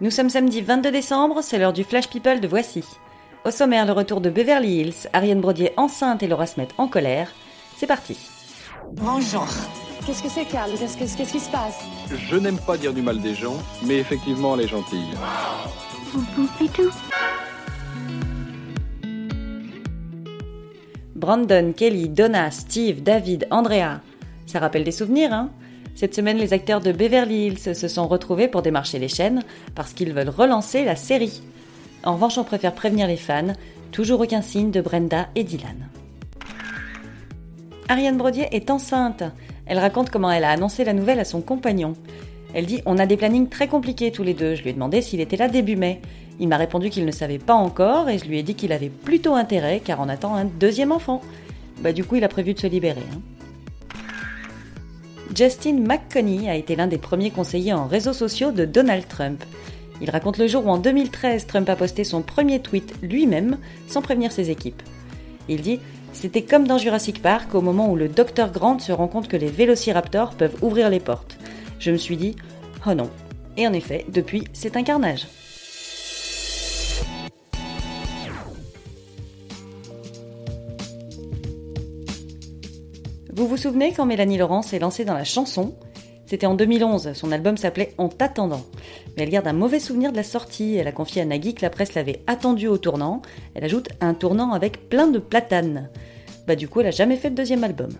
Nous 0.00 0.10
sommes 0.10 0.30
samedi 0.30 0.60
22 0.60 0.90
décembre, 0.92 1.42
c'est 1.42 1.58
l'heure 1.58 1.72
du 1.72 1.84
Flash 1.84 2.08
People 2.08 2.40
de 2.40 2.48
Voici. 2.48 2.84
Au 3.44 3.50
sommaire, 3.50 3.86
le 3.86 3.92
retour 3.92 4.20
de 4.20 4.30
Beverly 4.30 4.80
Hills, 4.80 5.08
Ariane 5.12 5.40
Brodier 5.40 5.72
enceinte 5.76 6.22
et 6.22 6.28
Laura 6.28 6.46
Smet 6.46 6.68
en 6.78 6.88
colère. 6.88 7.32
C'est 7.76 7.86
parti. 7.86 8.16
Bonjour. 8.92 9.46
Qu'est-ce 10.06 10.22
que 10.22 10.28
c'est, 10.28 10.44
Carl 10.44 10.70
Qu'est-ce 10.78 10.96
que- 10.96 11.16
qu'est-ce 11.16 11.32
qui 11.32 11.40
se 11.40 11.50
passe? 11.50 11.80
Je 12.28 12.36
n'aime 12.36 12.58
pas 12.58 12.76
dire 12.76 12.92
du 12.94 13.02
mal 13.02 13.20
des 13.20 13.34
gens, 13.34 13.56
mais 13.84 13.96
effectivement, 13.98 14.54
elle 14.54 14.62
est 14.64 14.68
gentille. 14.68 15.10
Brandon, 21.14 21.72
Kelly, 21.76 22.08
Donna, 22.08 22.50
Steve, 22.50 23.02
David, 23.02 23.46
Andrea. 23.50 24.00
Ça 24.46 24.60
rappelle 24.60 24.84
des 24.84 24.92
souvenirs, 24.92 25.32
hein? 25.32 25.50
Cette 25.98 26.14
semaine, 26.14 26.38
les 26.38 26.52
acteurs 26.52 26.80
de 26.80 26.92
Beverly 26.92 27.46
Hills 27.48 27.74
se 27.74 27.88
sont 27.88 28.06
retrouvés 28.06 28.46
pour 28.46 28.62
démarcher 28.62 29.00
les 29.00 29.08
chaînes 29.08 29.42
parce 29.74 29.92
qu'ils 29.92 30.12
veulent 30.12 30.28
relancer 30.28 30.84
la 30.84 30.94
série. 30.94 31.42
En 32.04 32.12
revanche, 32.14 32.38
on 32.38 32.44
préfère 32.44 32.72
prévenir 32.72 33.08
les 33.08 33.16
fans, 33.16 33.54
toujours 33.90 34.20
aucun 34.20 34.40
signe 34.40 34.70
de 34.70 34.80
Brenda 34.80 35.26
et 35.34 35.42
Dylan. 35.42 35.88
Ariane 37.88 38.16
Brodier 38.16 38.46
est 38.52 38.70
enceinte. 38.70 39.24
Elle 39.66 39.80
raconte 39.80 40.10
comment 40.10 40.30
elle 40.30 40.44
a 40.44 40.50
annoncé 40.50 40.84
la 40.84 40.92
nouvelle 40.92 41.18
à 41.18 41.24
son 41.24 41.40
compagnon. 41.40 41.94
Elle 42.54 42.66
dit 42.66 42.80
On 42.86 42.98
a 42.98 43.06
des 43.06 43.16
plannings 43.16 43.48
très 43.48 43.66
compliqués 43.66 44.12
tous 44.12 44.22
les 44.22 44.34
deux. 44.34 44.54
Je 44.54 44.62
lui 44.62 44.70
ai 44.70 44.74
demandé 44.74 45.02
s'il 45.02 45.18
était 45.18 45.36
là 45.36 45.48
début 45.48 45.74
mai. 45.74 46.00
Il 46.38 46.46
m'a 46.46 46.58
répondu 46.58 46.90
qu'il 46.90 47.06
ne 47.06 47.10
savait 47.10 47.38
pas 47.38 47.54
encore 47.54 48.08
et 48.08 48.18
je 48.18 48.26
lui 48.26 48.38
ai 48.38 48.44
dit 48.44 48.54
qu'il 48.54 48.70
avait 48.70 48.88
plutôt 48.88 49.34
intérêt 49.34 49.80
car 49.84 49.98
on 49.98 50.08
attend 50.08 50.36
un 50.36 50.44
deuxième 50.44 50.92
enfant. 50.92 51.22
Bah, 51.80 51.92
du 51.92 52.04
coup, 52.04 52.14
il 52.14 52.22
a 52.22 52.28
prévu 52.28 52.54
de 52.54 52.60
se 52.60 52.68
libérer. 52.68 53.02
hein. 53.12 53.37
Justin 55.34 55.80
McConney 55.80 56.48
a 56.48 56.56
été 56.56 56.74
l'un 56.74 56.86
des 56.86 56.98
premiers 56.98 57.30
conseillers 57.30 57.74
en 57.74 57.86
réseaux 57.86 58.12
sociaux 58.12 58.50
de 58.50 58.64
Donald 58.64 59.06
Trump. 59.08 59.44
Il 60.00 60.10
raconte 60.10 60.38
le 60.38 60.46
jour 60.46 60.66
où 60.66 60.70
en 60.70 60.78
2013 60.78 61.46
Trump 61.46 61.68
a 61.68 61.76
posté 61.76 62.04
son 62.04 62.22
premier 62.22 62.60
tweet 62.60 62.94
lui-même 63.02 63.58
sans 63.88 64.00
prévenir 64.00 64.32
ses 64.32 64.50
équipes. 64.50 64.82
Il 65.48 65.60
dit 65.60 65.80
C'était 66.12 66.42
comme 66.42 66.66
dans 66.66 66.78
Jurassic 66.78 67.20
Park 67.20 67.54
au 67.54 67.60
moment 67.60 67.90
où 67.90 67.96
le 67.96 68.08
docteur 68.08 68.50
Grant 68.50 68.78
se 68.78 68.92
rend 68.92 69.08
compte 69.08 69.28
que 69.28 69.36
les 69.36 69.48
vélociraptors 69.48 70.34
peuvent 70.34 70.56
ouvrir 70.62 70.88
les 70.88 71.00
portes. 71.00 71.38
Je 71.78 71.90
me 71.90 71.96
suis 71.96 72.16
dit 72.16 72.36
Oh 72.86 72.94
non. 72.94 73.10
Et 73.56 73.66
en 73.66 73.72
effet, 73.72 74.06
depuis, 74.08 74.44
c'est 74.52 74.76
un 74.76 74.82
carnage. 74.82 75.26
Vous 83.38 83.46
vous 83.46 83.56
souvenez 83.56 83.92
quand 83.92 84.04
Mélanie 84.04 84.36
Laurent 84.36 84.62
s'est 84.62 84.80
lancée 84.80 85.04
dans 85.04 85.14
la 85.14 85.22
chanson? 85.22 85.72
C'était 86.26 86.46
en 86.46 86.56
2011, 86.56 87.12
son 87.12 87.30
album 87.30 87.56
s'appelait 87.56 87.94
En 87.96 88.08
t'attendant. 88.08 88.64
Mais 89.16 89.22
elle 89.22 89.30
garde 89.30 89.46
un 89.46 89.52
mauvais 89.52 89.78
souvenir 89.78 90.10
de 90.10 90.16
la 90.16 90.24
sortie, 90.24 90.74
elle 90.74 90.88
a 90.88 90.92
confié 90.92 91.22
à 91.22 91.24
Nagui 91.24 91.54
que 91.54 91.62
la 91.62 91.70
presse 91.70 91.94
l'avait 91.94 92.24
attendu 92.26 92.66
au 92.66 92.78
tournant, 92.78 93.22
elle 93.54 93.62
ajoute 93.62 93.90
un 94.00 94.14
tournant 94.14 94.54
avec 94.54 94.88
plein 94.88 95.06
de 95.06 95.20
platanes. 95.20 95.88
Bah 96.48 96.56
du 96.56 96.66
coup 96.66 96.80
elle 96.80 96.88
a 96.88 96.90
jamais 96.90 97.14
fait 97.14 97.30
de 97.30 97.36
deuxième 97.36 97.62
album. 97.62 97.90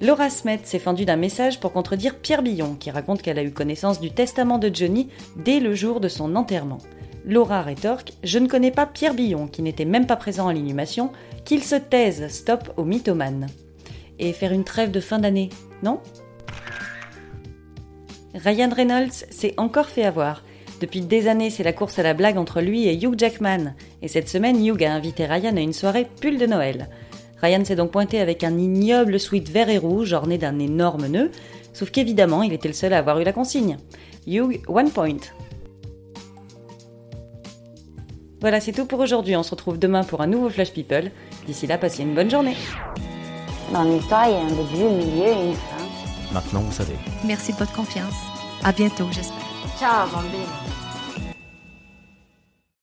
Laura 0.00 0.30
Smet 0.30 0.60
s'est 0.62 0.78
fendue 0.78 1.04
d'un 1.04 1.16
message 1.16 1.58
pour 1.58 1.72
contredire 1.72 2.20
Pierre 2.20 2.42
Billon, 2.42 2.76
qui 2.76 2.92
raconte 2.92 3.22
qu'elle 3.22 3.40
a 3.40 3.42
eu 3.42 3.50
connaissance 3.50 3.98
du 3.98 4.12
testament 4.12 4.58
de 4.58 4.70
Johnny 4.72 5.08
dès 5.34 5.58
le 5.58 5.74
jour 5.74 5.98
de 5.98 6.06
son 6.06 6.36
enterrement. 6.36 6.78
Laura 7.26 7.62
rétorque 7.62 8.12
Je 8.22 8.38
ne 8.38 8.46
connais 8.46 8.70
pas 8.70 8.86
Pierre 8.86 9.14
Billon, 9.14 9.48
qui 9.48 9.60
n'était 9.60 9.84
même 9.84 10.06
pas 10.06 10.14
présent 10.14 10.46
à 10.46 10.52
l'inhumation, 10.52 11.10
qu'il 11.44 11.64
se 11.64 11.74
taise, 11.74 12.28
stop 12.28 12.72
au 12.76 12.84
mythomane. 12.84 13.48
Et 14.20 14.32
faire 14.32 14.52
une 14.52 14.64
trêve 14.64 14.92
de 14.92 15.00
fin 15.00 15.18
d'année, 15.18 15.50
non? 15.82 15.98
Ryan 18.34 18.70
Reynolds 18.74 19.26
s'est 19.30 19.54
encore 19.56 19.88
fait 19.88 20.04
avoir. 20.04 20.44
Depuis 20.80 21.00
des 21.00 21.26
années, 21.26 21.50
c'est 21.50 21.64
la 21.64 21.72
course 21.72 21.98
à 21.98 22.04
la 22.04 22.14
blague 22.14 22.38
entre 22.38 22.60
lui 22.60 22.86
et 22.86 22.94
Hugh 22.94 23.18
Jackman. 23.18 23.74
Et 24.02 24.08
cette 24.08 24.28
semaine, 24.28 24.64
Hugh 24.64 24.84
a 24.84 24.94
invité 24.94 25.26
Ryan 25.26 25.56
à 25.56 25.60
une 25.60 25.72
soirée 25.72 26.06
pull 26.20 26.38
de 26.38 26.46
Noël. 26.46 26.88
Ryan 27.42 27.64
s'est 27.64 27.76
donc 27.76 27.90
pointé 27.90 28.20
avec 28.20 28.44
un 28.44 28.56
ignoble 28.56 29.18
sweat 29.18 29.48
vert 29.48 29.68
et 29.68 29.78
rouge 29.78 30.12
orné 30.12 30.38
d'un 30.38 30.58
énorme 30.58 31.06
nœud, 31.08 31.30
sauf 31.72 31.90
qu'évidemment, 31.90 32.42
il 32.42 32.52
était 32.52 32.68
le 32.68 32.74
seul 32.74 32.92
à 32.92 32.98
avoir 32.98 33.18
eu 33.18 33.24
la 33.24 33.32
consigne. 33.32 33.78
Hugh, 34.26 34.60
one 34.68 34.90
point. 34.90 35.18
Voilà, 38.40 38.60
c'est 38.60 38.72
tout 38.72 38.86
pour 38.86 39.00
aujourd'hui. 39.00 39.36
On 39.36 39.42
se 39.42 39.50
retrouve 39.50 39.78
demain 39.78 40.04
pour 40.04 40.20
un 40.20 40.26
nouveau 40.26 40.50
Flash 40.50 40.72
People. 40.72 41.10
D'ici 41.46 41.66
là, 41.66 41.78
passez 41.78 42.02
une 42.02 42.14
bonne 42.14 42.30
journée. 42.30 42.56
Dans 43.72 43.82
l'histoire, 43.82 44.26
il 44.28 44.32
y 44.32 44.36
a 44.36 44.40
un 44.40 44.48
début, 44.48 44.84
un 44.84 45.04
milieu 45.04 45.26
et 45.26 45.46
une 45.48 45.54
fin. 45.54 46.32
Maintenant, 46.32 46.60
vous 46.60 46.72
savez. 46.72 46.96
Merci 47.24 47.52
de 47.52 47.58
votre 47.58 47.72
confiance. 47.72 48.14
À 48.62 48.72
bientôt, 48.72 49.06
j'espère. 49.10 49.36
Ciao, 49.78 50.06
bambine. 50.08 50.85